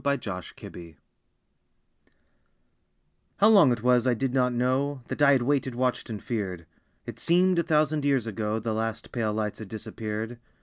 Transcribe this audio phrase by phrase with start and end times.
[0.03, 0.95] Beyond the Tops of Time
[3.37, 6.65] How long it was I did not know, That I had waited, watched, and feared.
[7.05, 10.39] It seemed a thousand years ago The last pale lights had disappeared.